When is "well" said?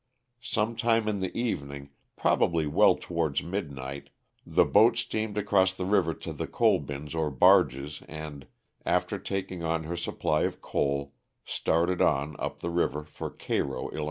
2.65-2.95